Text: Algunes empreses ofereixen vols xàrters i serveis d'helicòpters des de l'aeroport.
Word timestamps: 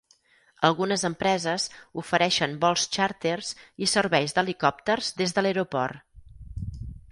Algunes 0.69 1.03
empreses 1.09 1.65
ofereixen 2.03 2.55
vols 2.63 2.87
xàrters 2.97 3.53
i 3.87 3.91
serveis 3.93 4.35
d'helicòpters 4.39 5.13
des 5.23 5.39
de 5.39 5.47
l'aeroport. 5.47 6.05